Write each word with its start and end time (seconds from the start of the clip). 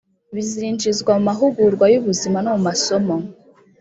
bizinjizwa 0.35 1.11
mu 1.17 1.21
mahugurwa 1.27 1.85
y'ubuzima 1.93 2.37
no 2.41 2.51
mu 2.55 2.61
masomo 2.67 3.15